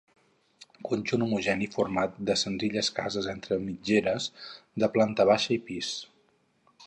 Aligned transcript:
Conjunt 0.87 1.25
homogeni 1.25 1.67
format 1.75 2.15
per 2.29 2.37
senzilles 2.43 2.89
cases 3.01 3.29
entre 3.35 3.59
mitgeres 3.67 4.29
de 4.85 4.89
planta 4.97 5.31
baixa 5.33 5.55
i 5.57 5.61
pis. 5.69 5.93